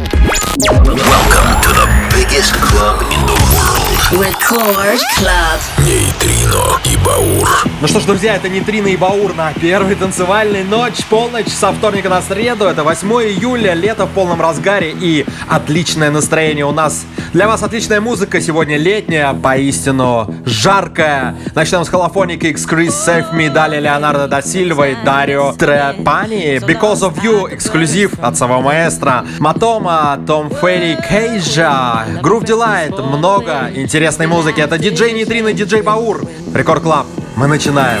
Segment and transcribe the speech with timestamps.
[0.00, 3.89] Welcome to the biggest club in the world.
[4.12, 5.60] Record Club.
[5.86, 7.48] Нейтрино и Баур.
[7.80, 12.08] Ну что ж, друзья, это Нейтрино и Баур на первой танцевальной ночь, полночь со вторника
[12.08, 12.64] на среду.
[12.64, 17.04] Это 8 июля, лето в полном разгаре и отличное настроение у нас.
[17.32, 21.36] Для вас отличная музыка сегодня летняя, поистину жаркая.
[21.54, 26.56] Начнем с Холофоника X Chris Save Me, далее Леонардо да Сильва и Дарио Трепани.
[26.56, 29.24] Because of You, эксклюзив от самого маэстро.
[29.38, 33.70] Матома, Том Ферри, Кейжа, Groove Delight, много
[34.00, 34.60] интересной музыки.
[34.62, 36.26] Это диджей Нейтрино, диджей Баур.
[36.54, 37.06] Рекорд Клаб.
[37.36, 38.00] Мы начинаем.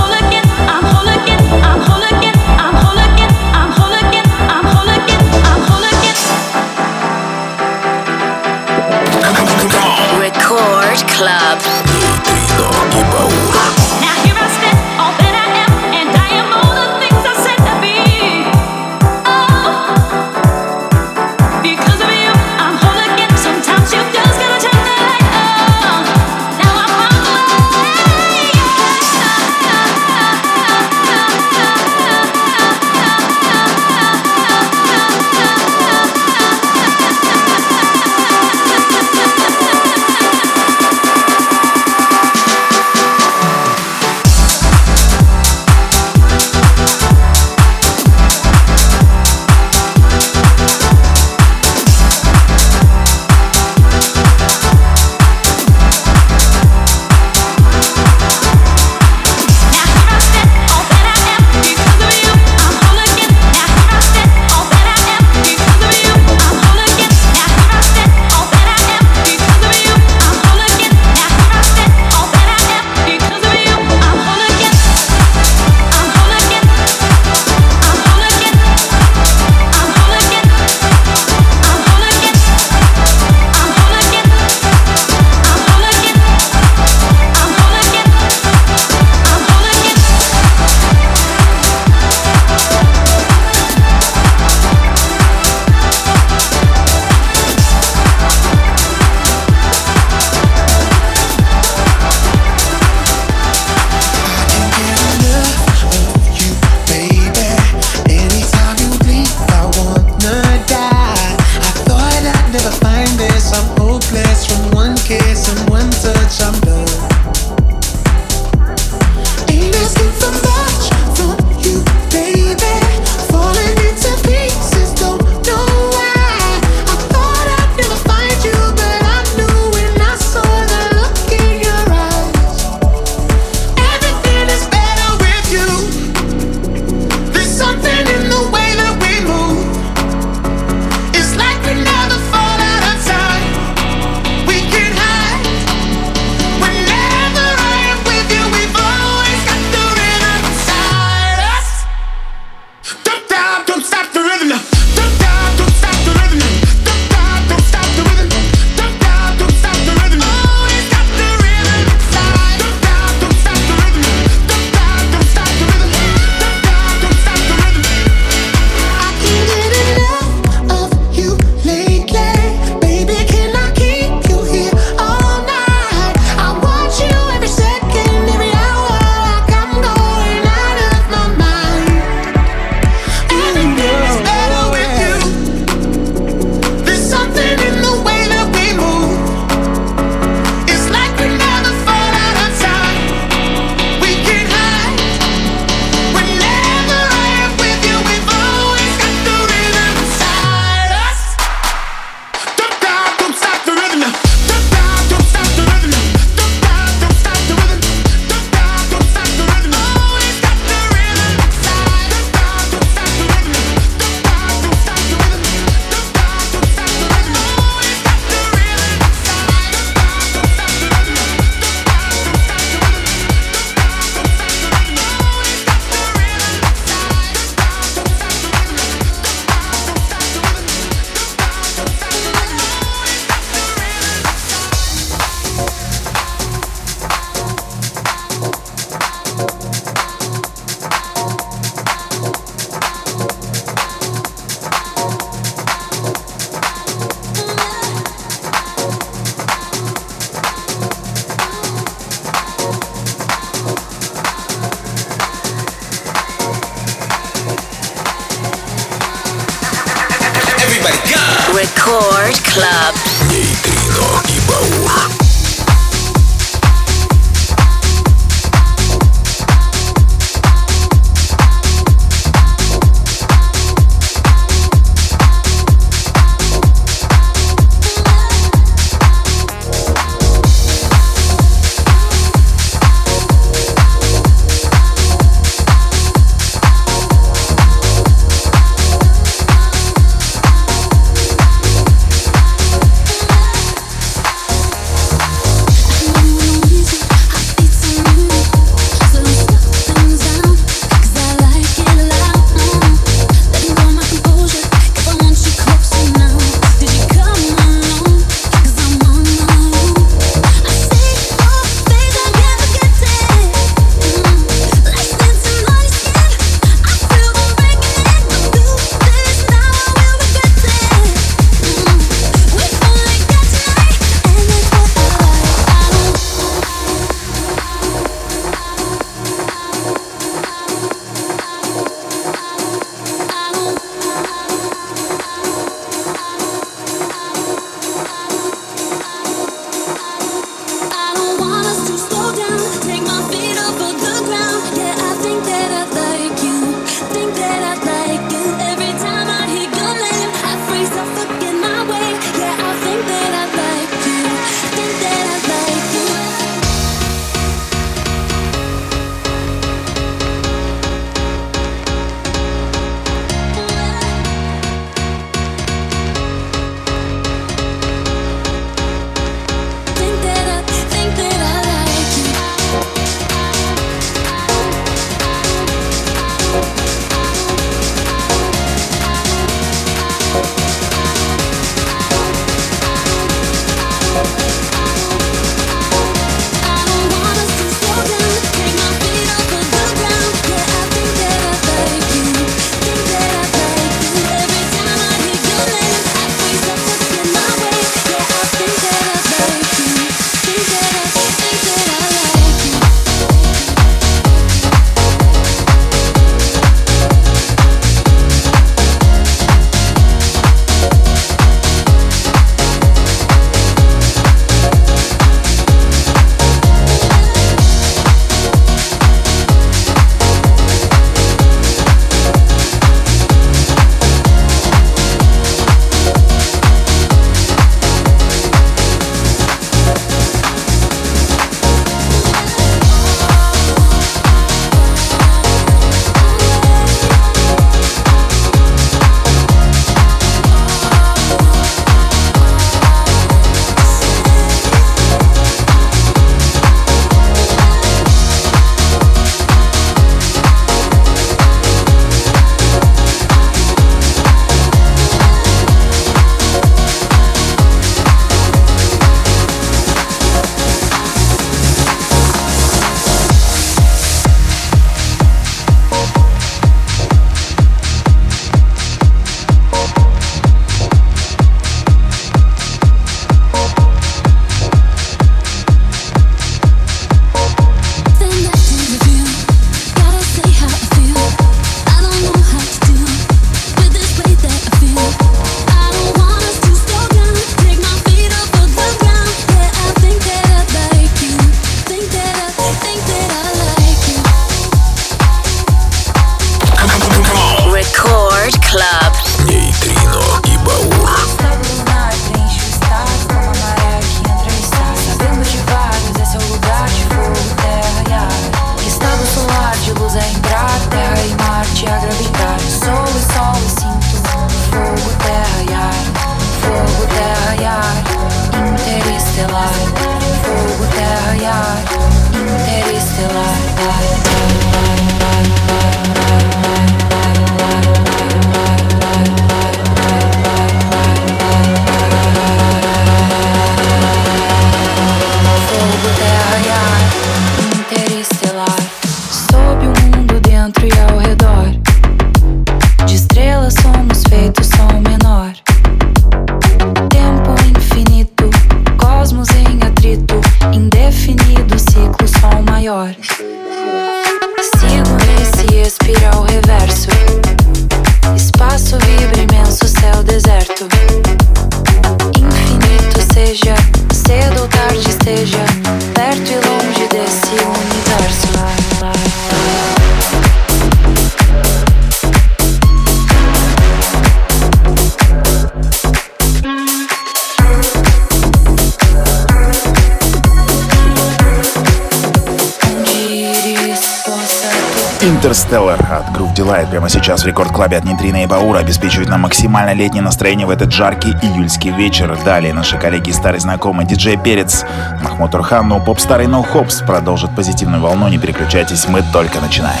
[585.52, 589.92] Interstellar от Groove Delight прямо сейчас в рекорд-клабе от Нитрина и Баура обеспечивает нам максимально
[589.92, 592.38] летнее настроение в этот жаркий июльский вечер.
[592.42, 594.86] Далее наши коллеги и старый знакомый диджей Перец,
[595.22, 598.28] Махмуд Урхан, но поп старый No Hops продолжит позитивную волну.
[598.28, 600.00] Не переключайтесь, мы только начинаем.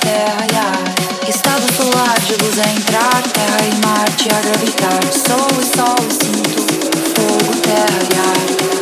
[0.00, 1.28] terra e ar.
[1.28, 2.10] Estado solar.
[5.12, 6.60] Sol e sol sinto
[7.14, 8.79] fogo, terra e ar.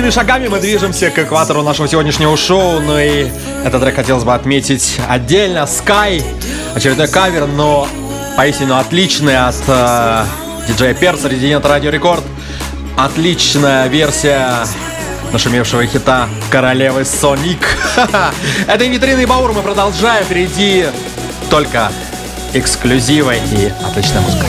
[0.08, 2.80] Семимильными шагами мы движемся к экватору нашего сегодняшнего шоу.
[2.80, 3.28] Ну и
[3.64, 5.66] этот трек хотелось бы отметить отдельно.
[5.66, 6.24] Sky,
[6.74, 7.86] очередной кавер, но
[8.36, 12.24] поистину отличный от э, Перса, Резидент Радио Рекорд.
[12.96, 14.64] Отличная версия
[15.30, 17.76] нашумевшего хита Королевы Соник.
[18.66, 19.52] Это Витрина и Баур.
[19.52, 20.24] Мы продолжаем.
[20.24, 20.86] Впереди
[21.50, 21.92] только
[22.54, 24.46] эксклюзивы и отличная музыка.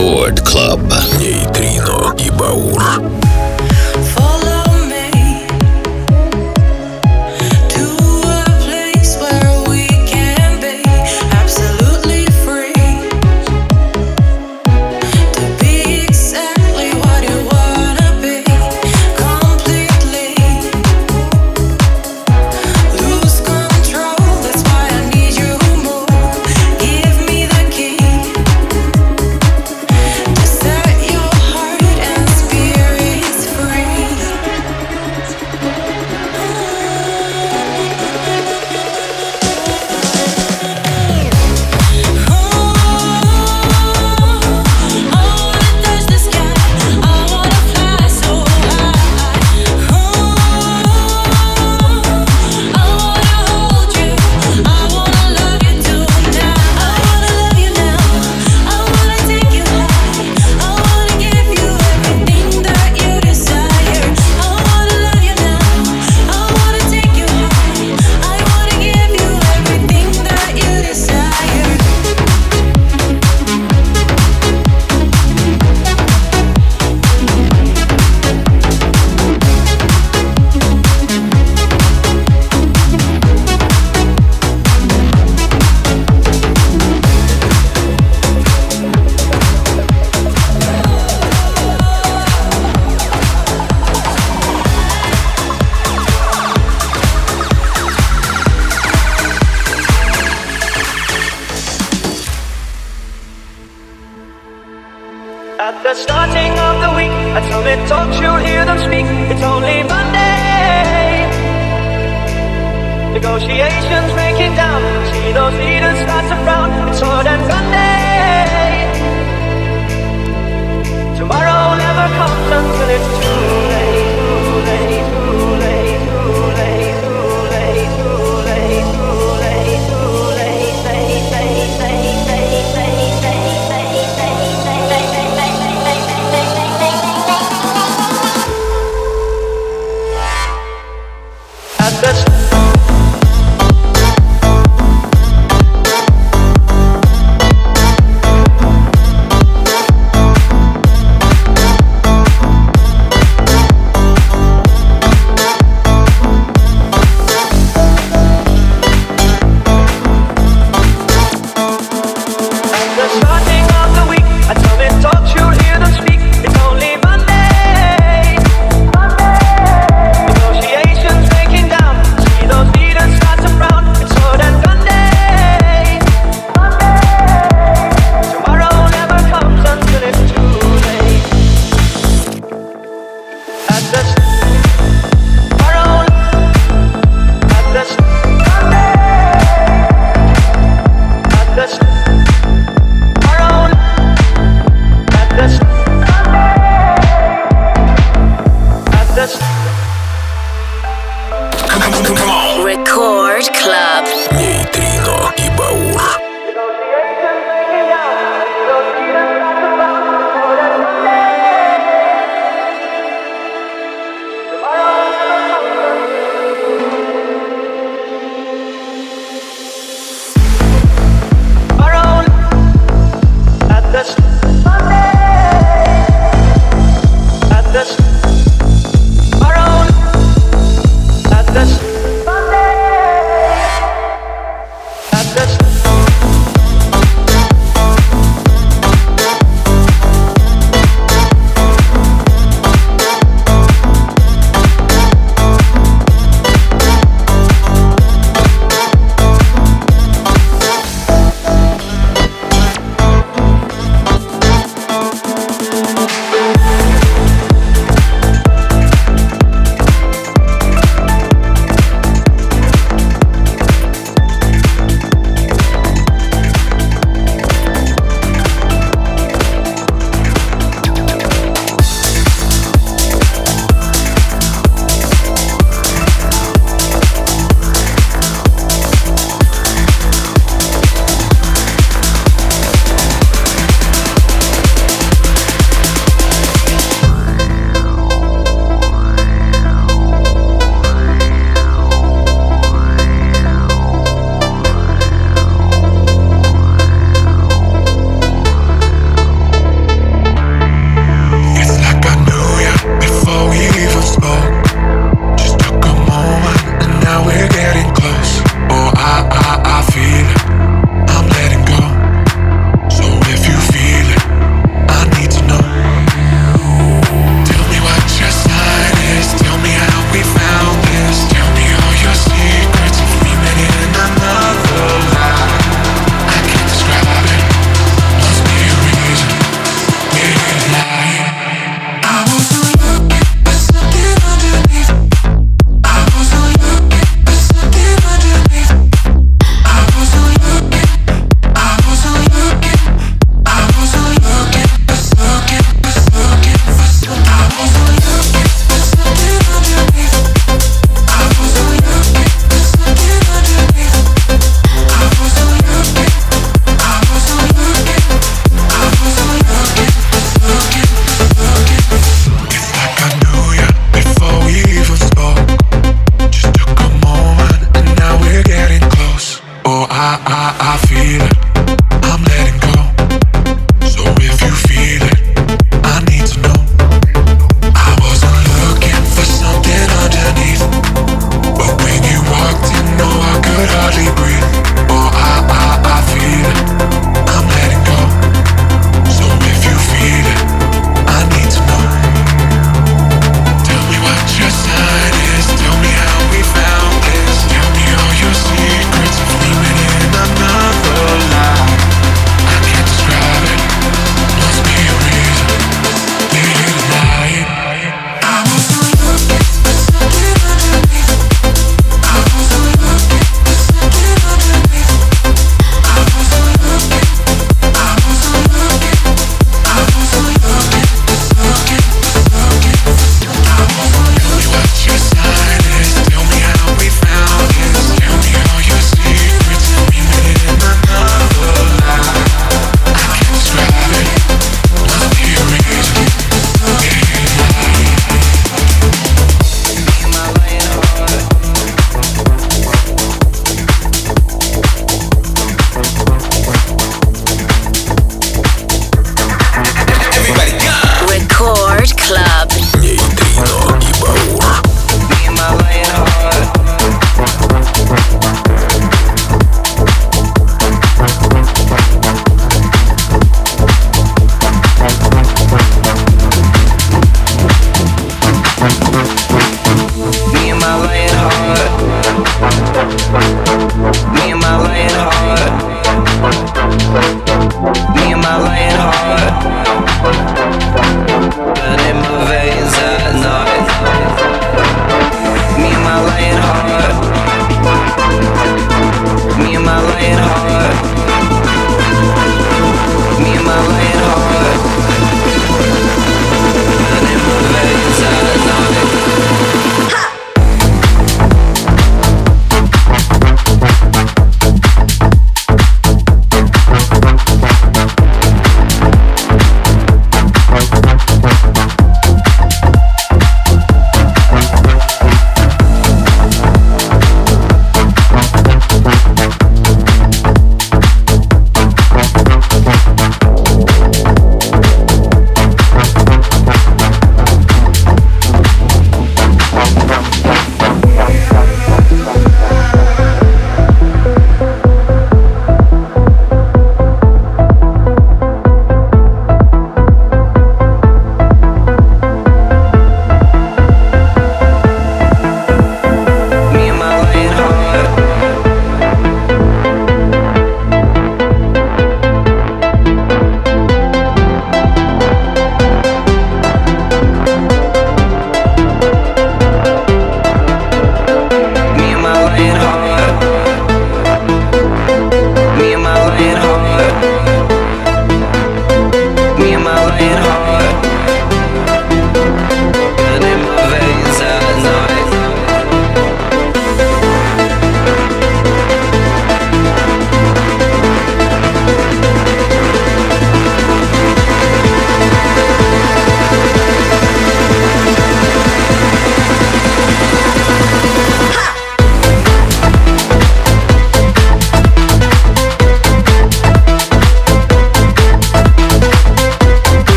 [0.00, 0.89] Record Club.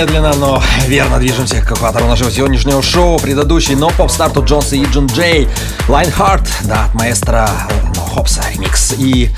[0.00, 3.18] Медленно, но верно движемся к экватору нашего сегодняшнего шоу.
[3.18, 5.46] Предыдущий но поп-старту Джонса и Джон Джей.
[5.88, 7.50] Лайнхарт, да, от маэстро
[7.94, 8.94] ну, Хопса ремикс.
[8.96, 9.28] И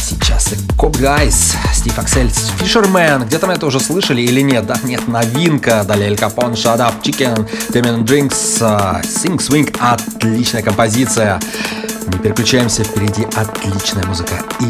[0.00, 3.24] сейчас Коп Гайс, Стив Аксель, Фишермен.
[3.24, 4.66] Где-то мы это уже слышали или нет?
[4.66, 5.82] Да, нет, новинка.
[5.82, 8.60] Далее Эль Капон, Shut Up, Chicken, Damien Drinks,
[9.02, 9.76] Sing Swing.
[9.80, 11.40] Отличная композиция.
[12.06, 14.66] Не переключаемся, впереди отличная музыка и,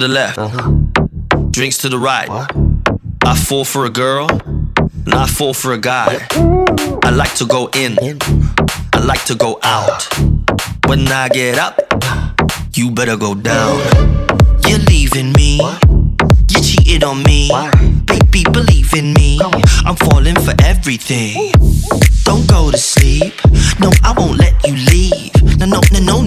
[0.00, 0.38] the left,
[1.52, 2.28] drinks to the right.
[3.22, 6.26] I fall for a girl, and I fall for a guy.
[7.04, 7.98] I like to go in,
[8.94, 10.08] I like to go out.
[10.86, 11.78] When I get up,
[12.72, 13.78] you better go down.
[14.66, 15.60] You're leaving me,
[16.48, 17.50] you cheated on me.
[18.06, 19.38] Baby, believe in me,
[19.84, 21.52] I'm falling for everything.
[22.24, 23.34] Don't go to sleep,
[23.78, 25.58] no, I won't let you leave.
[25.58, 26.22] No, no, no, no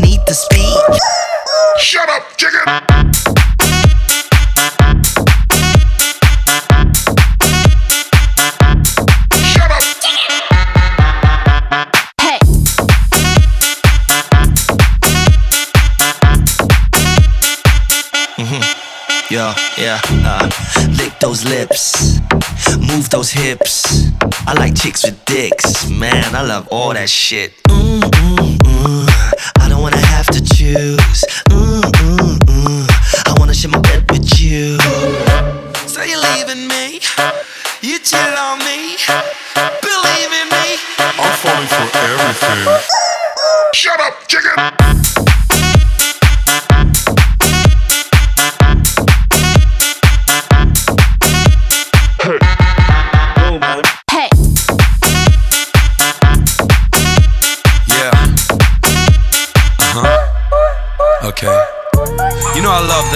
[24.63, 26.34] like chicks with dicks, man.
[26.34, 27.52] I love all that shit.
[27.67, 29.08] Mm, mm, mm.
[29.60, 31.19] I don't wanna have to choose.
[31.49, 32.86] Mm, mm, mm.
[33.28, 34.80] I wanna share my bed with you.
[35.86, 37.02] So you're leaving me?
[37.82, 38.95] You cheated on me?
[39.84, 40.67] Believe in me?
[41.19, 42.63] I'm falling for everything.
[43.73, 44.82] Shut up, chicken!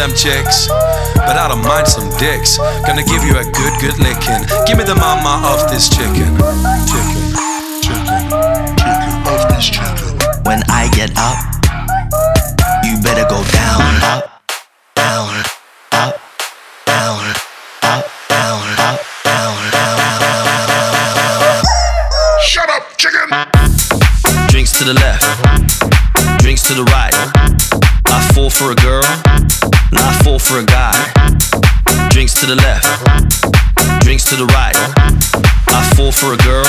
[0.08, 0.68] Them chicks,
[1.16, 2.58] but I don't mind some dicks.
[2.86, 4.44] Gonna give you a good, good licking.
[4.66, 6.32] Give me the mama of this chicken.
[6.88, 7.24] Chicken.
[7.84, 8.20] Chicken.
[8.80, 10.08] Chicken of this chicken.
[10.48, 11.40] When I get up,
[12.84, 14.42] you better go down, up,
[14.96, 15.44] down,
[15.92, 16.16] up,
[16.86, 17.20] down,
[17.84, 20.76] up, down, up, down, down, down,
[21.20, 21.64] down.
[22.42, 23.28] Shut up, chicken!
[24.48, 25.26] Drinks to the left,
[26.40, 27.14] drinks to the right.
[28.08, 29.04] I fall for a girl,
[29.92, 30.96] and I fall for a guy.
[32.10, 32.86] Drinks to the left,
[34.02, 34.76] drinks to the right.
[35.70, 36.66] I fall for a girl,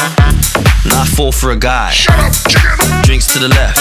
[0.84, 1.90] and I fall for a guy.
[1.90, 3.02] Shut up, chicken!
[3.02, 3.78] Drinks to the left,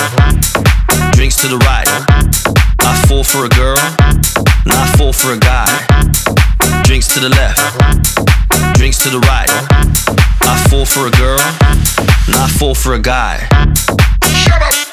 [1.14, 1.88] drinks to the right.
[2.80, 3.78] I fall for a girl,
[4.64, 5.68] and I fall for a guy.
[6.84, 7.60] Drinks to the left,
[8.78, 9.50] drinks to the right.
[10.42, 11.40] I fall for a girl,
[12.28, 13.48] and I fall for a guy.
[14.24, 14.87] Shut up!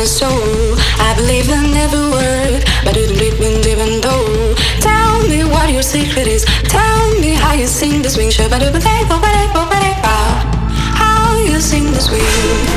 [0.00, 5.70] My soul I believe in every word But it didn't even though Tell me what
[5.70, 8.30] your secret is Tell me how you sing the swing
[10.96, 12.69] How you sing the swing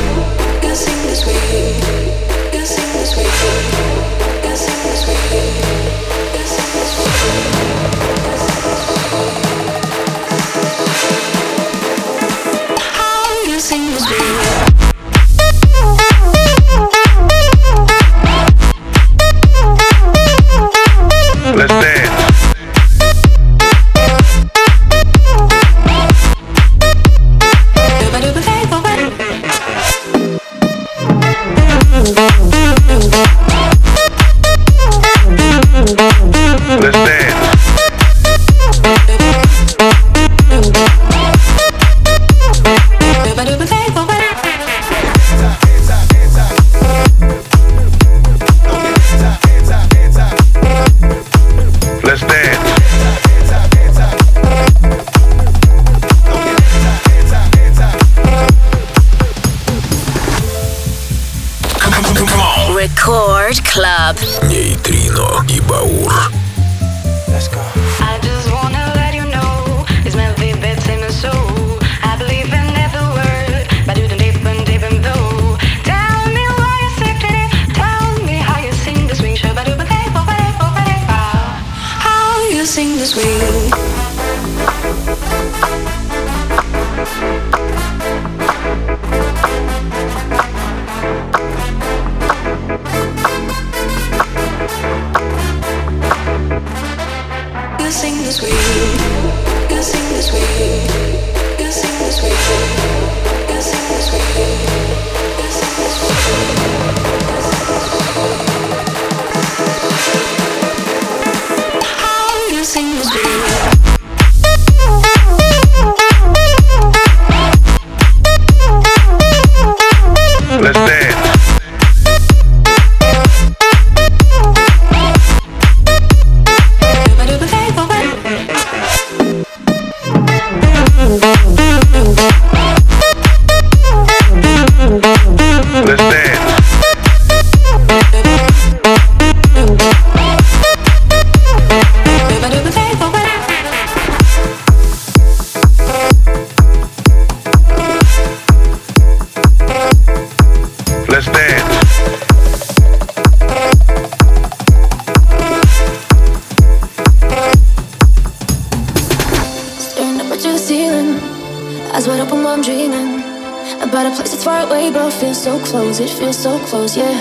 [165.74, 165.98] close.
[165.98, 167.16] It feels so close, yeah.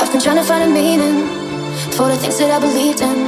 [0.00, 1.28] I've been trying to find a meaning
[1.96, 3.18] for the things that I believed in,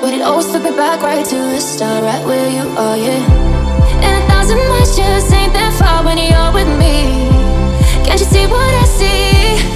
[0.00, 3.22] but it always took me back right to the start, right where you are, yeah.
[4.04, 6.96] And a thousand miles just ain't that far when you're with me.
[8.06, 9.75] Can't you see what I see?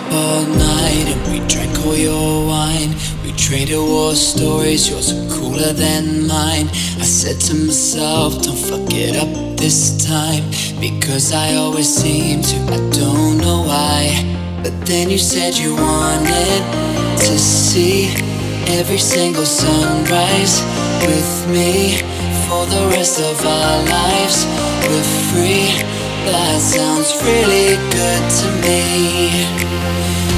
[0.00, 2.94] up all night and we drank all your wine.
[3.22, 6.68] We traded war stories, yours are cooler than mine.
[6.98, 10.44] I said to myself, don't fuck it up this time.
[10.80, 14.02] Because I always seem to, I don't know why.
[14.62, 16.62] But then you said you wanted
[17.26, 18.08] to see
[18.78, 20.62] every single sunrise
[21.06, 22.02] with me.
[22.46, 24.46] For the rest of our lives,
[24.88, 30.29] we're free that sounds really good to me.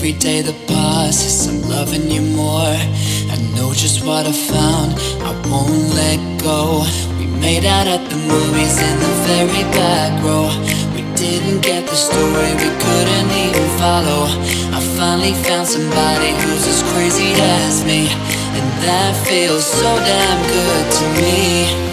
[0.00, 2.72] Every day that passes, I'm loving you more.
[3.28, 6.88] I know just what I found, I won't let go.
[7.20, 10.48] We made out at the movies in the very back row.
[10.96, 14.24] We didn't get the story, we couldn't even follow.
[14.72, 18.08] I finally found somebody who's as crazy as me,
[18.56, 21.89] and that feels so damn good to me.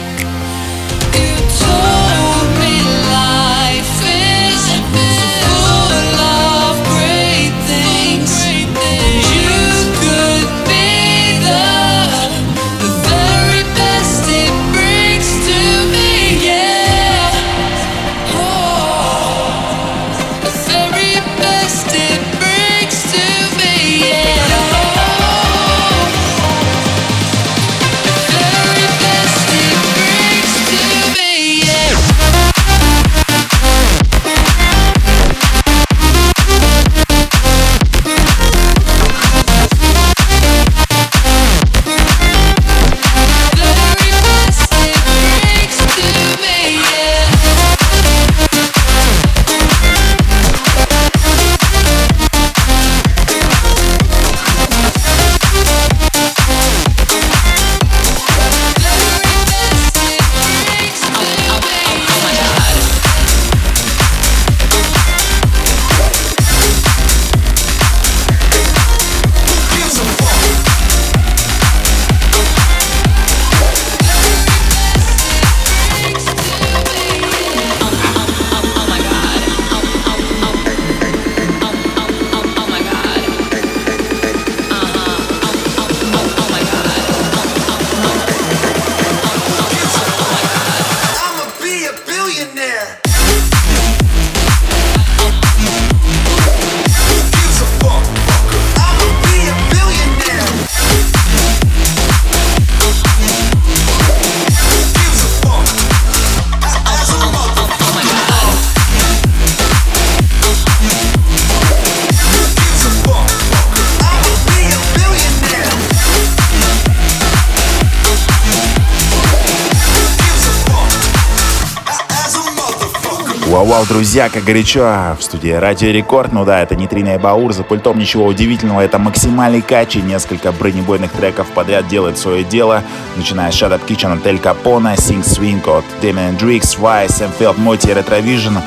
[123.57, 126.31] Вау-вау, друзья, как горячо в студии Радио Рекорд.
[126.31, 130.51] Ну да, это нейтрина и Баур, за пультом ничего удивительного, это максимальный кач и несколько
[130.51, 132.83] бронебойных треков подряд делает свое дело,
[133.15, 137.57] начиная с Shut Up Kitchen от Эль Капона, Sing Swing от Damien Drix, Vice, Эмфилд,
[137.57, 138.57] Моти и Ретровижн.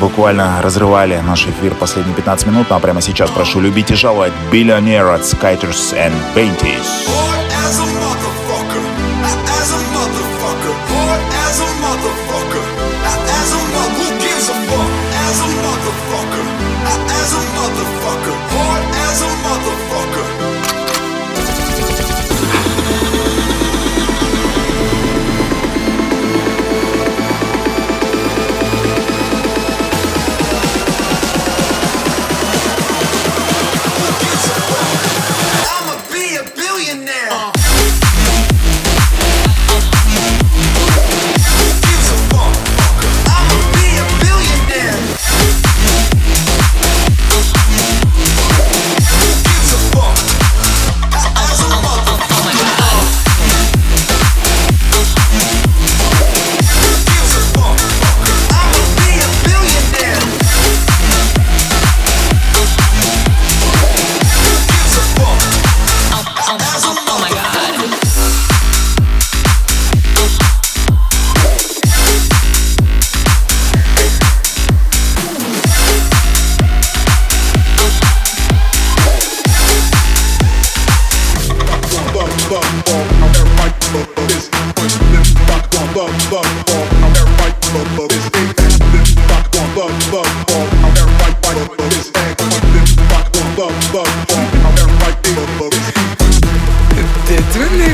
[0.00, 5.14] Буквально разрывали наш эфир последние 15 минут, но прямо сейчас прошу любить и жаловать Billionaire
[5.14, 8.05] от Skyters and Painties.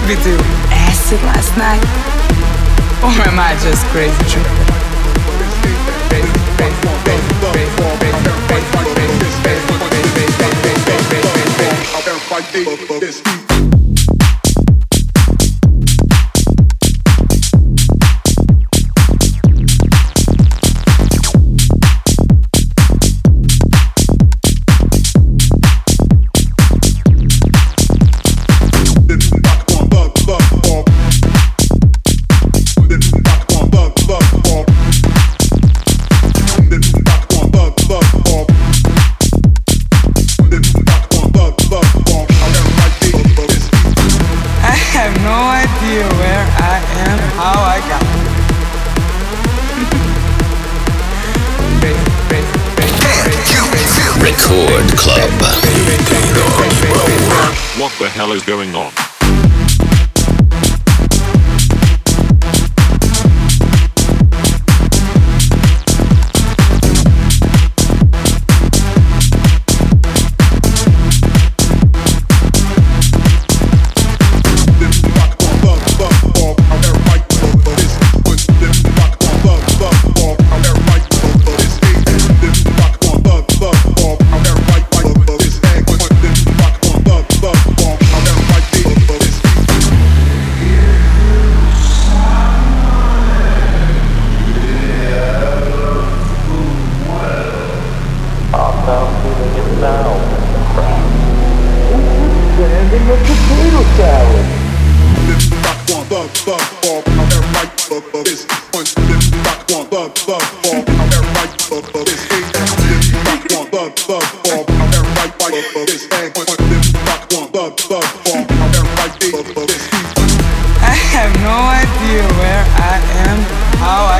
[0.03, 0.37] Did we do
[0.71, 1.81] acid last night?
[3.05, 4.73] Or am I just crazy?
[13.01, 13.42] crazy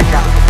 [0.03, 0.42] Record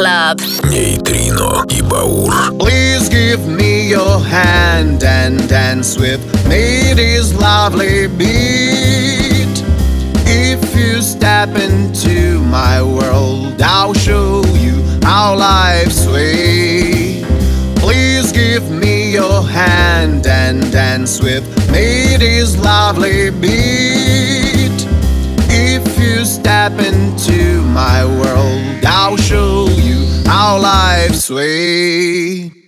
[0.00, 0.40] Club.
[0.70, 2.32] Нейтрино и Баур.
[2.58, 9.62] Please give me your hand and dance with me this lovely beat.
[10.26, 17.24] If you step into my world, I'll show you how life's sweet.
[17.76, 24.86] Please give me your hand and dance with me this lovely beat.
[25.48, 32.60] If you step into my world, I'll show you how life's sweet.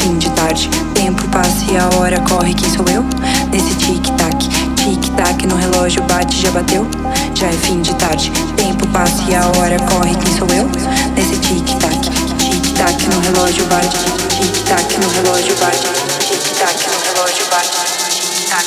[0.00, 0.68] Fim de tarde.
[0.94, 3.04] Tempo passa e a hora corre, quem sou eu?
[3.50, 6.86] Nesse tic-tac, tic-tac no relógio bate, já bateu?
[7.34, 8.32] Já é fim de tarde.
[8.56, 10.66] Tempo passa e a hora corre, quem sou eu?
[11.14, 12.00] Nesse tic-tac,
[12.38, 13.98] tic-tac no relógio bate,
[14.40, 15.86] tic-tac no relógio bate,
[16.26, 17.68] tic-tac no relógio bate,
[18.16, 18.66] tic-tac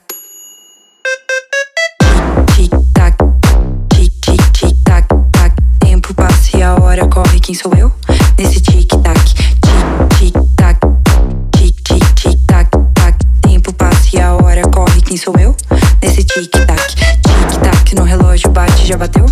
[6.88, 7.92] Hora corre, quem sou eu?
[8.38, 9.34] Nesse tic-tac,
[10.16, 10.80] tic-tic-tac,
[11.52, 13.18] tic-tic-tac, tac.
[13.42, 15.54] Tempo passa e a hora corre, quem sou eu?
[16.02, 19.26] Nesse tic-tac, tic-tac no relógio bate, já bateu?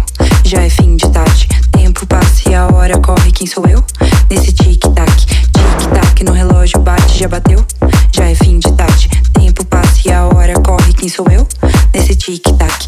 [0.44, 1.48] Já é fim de tarde.
[1.72, 3.82] Tempo passa e a hora corre, quem sou eu?
[4.30, 7.64] Nesse tic-tac, tic-tac no relógio bate, já bateu?
[8.12, 9.09] Já é fim de tarde.
[9.32, 11.48] Tempo passa e a hora corre, quem sou eu?
[11.94, 12.86] Nesse tic-tac.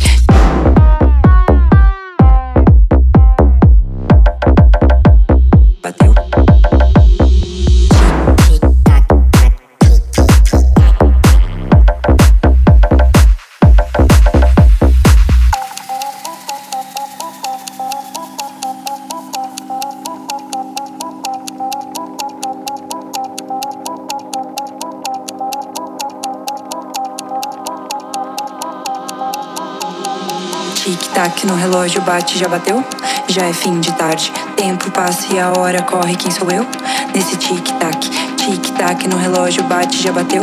[31.39, 32.85] Tic-tac no relógio bate, já bateu?
[33.29, 34.33] Já é fim de tarde.
[34.57, 36.67] Tempo passa e a hora corre, quem sou eu?
[37.15, 40.43] Nesse tic-tac, tic-tac no relógio bate, já bateu?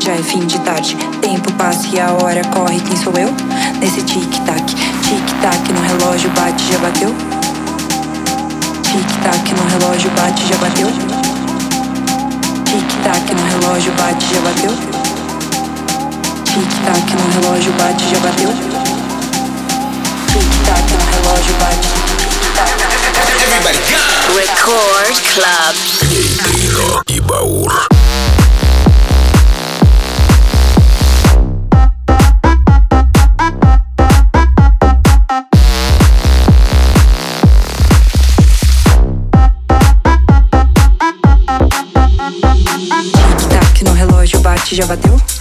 [0.00, 0.96] Já é fim de tarde.
[1.20, 3.32] Tempo passa e a hora corre, quem sou eu?
[3.78, 7.14] Nesse tic-tac, tic-tac no relógio bate, já bateu?
[8.82, 10.88] Tic-tac no relógio bate, já bateu?
[12.64, 14.74] Tic-tac no relógio bate, já bateu?
[16.46, 18.81] Tic-tac no relógio bate, já bateu?
[20.32, 21.88] Tá, Tic-tac, relógio bate.
[23.22, 23.82] Tic-tac.
[24.34, 25.76] Record Club.
[26.42, 27.92] Queiro e Baur.
[44.74, 45.31] já bateu?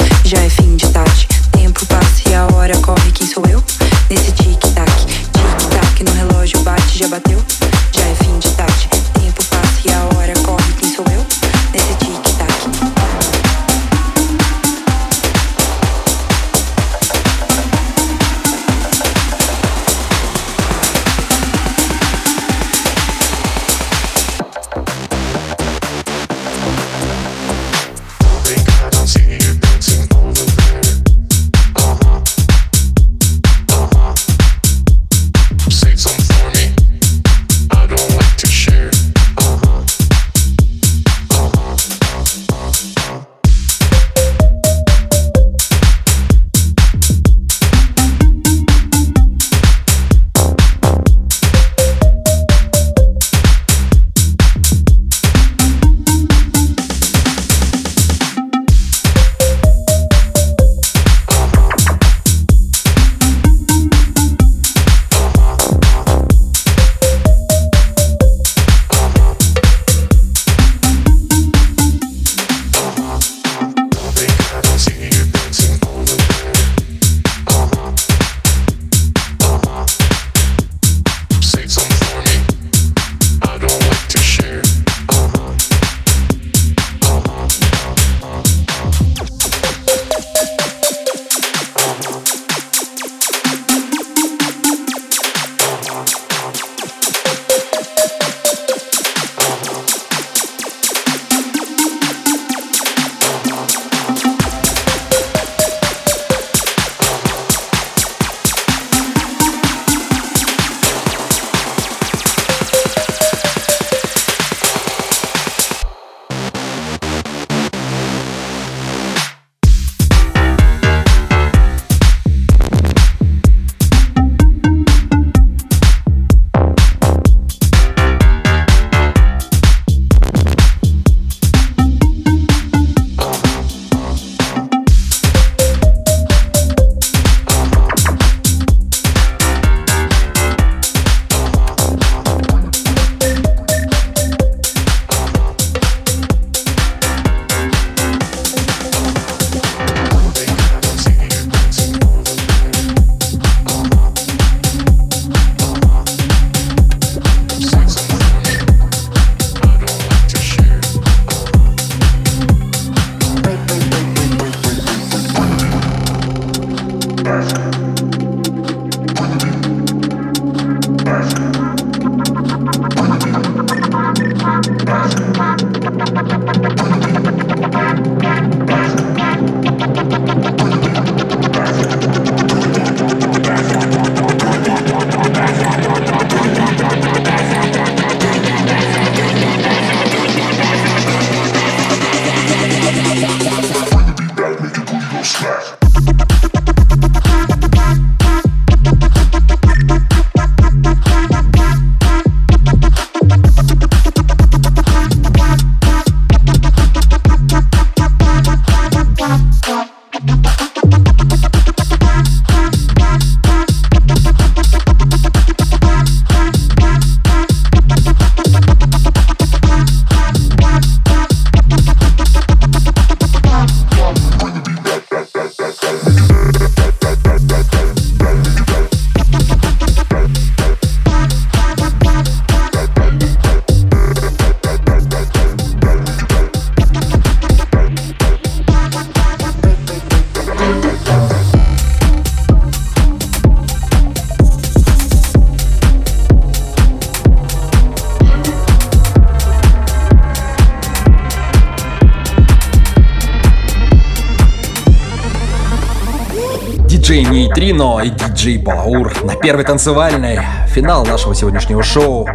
[257.62, 260.40] Нейтрино и диджей Балаур на первой танцевальной.
[260.70, 262.28] Финал нашего сегодняшнего шоу.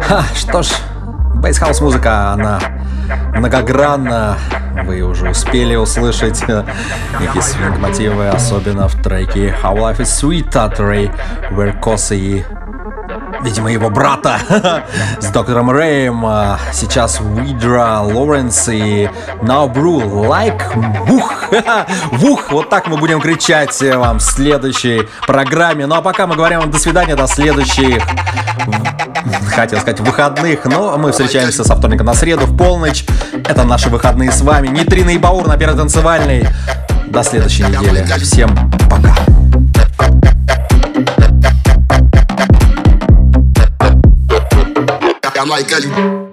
[0.00, 0.70] Ха, что ж,
[1.34, 2.58] бейсхаус музыка, она
[3.34, 4.38] многогранна.
[4.86, 6.40] Вы уже успели услышать
[7.20, 11.14] некие свинг-мотивы, особенно в треке How Life is Sweet от Ray
[11.50, 12.42] Веркоса и
[13.42, 14.38] видимо, его брата
[15.20, 16.24] с доктором Рэем.
[16.24, 19.10] А сейчас Уидра, Лоренс и
[19.42, 20.62] Brew Like
[22.12, 22.50] Вух.
[22.50, 25.86] Вот так мы будем кричать вам в следующей программе.
[25.86, 28.02] Ну а пока мы говорим вам до свидания, до следующих
[29.54, 33.04] хотел сказать выходных, но мы встречаемся со вторника на среду в полночь.
[33.46, 34.68] Это наши выходные с вами.
[34.68, 36.46] Нитрина и Баур на первой танцевальной.
[37.08, 38.04] До следующей недели.
[38.22, 38.50] Всем
[38.88, 39.14] пока.
[45.46, 45.90] Michael.
[45.90, 46.29] Record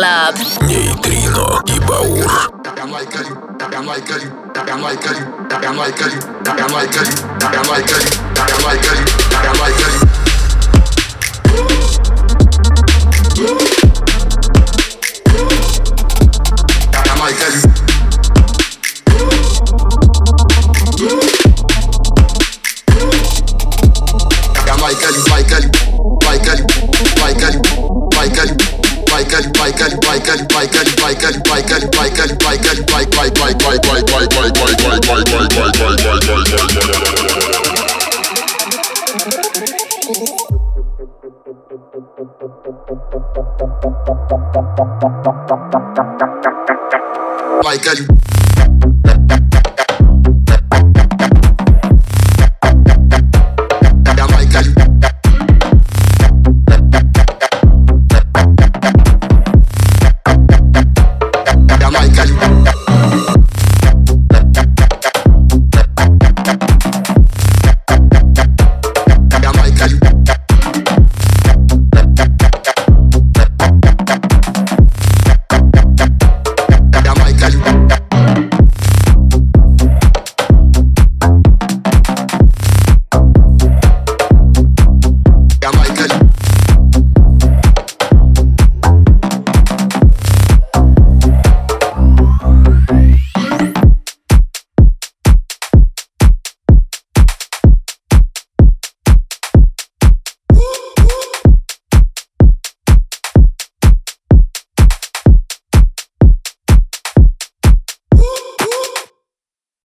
[0.00, 0.36] Club.
[0.62, 2.50] Нейтрино и Баур.
[47.63, 48.20] Like a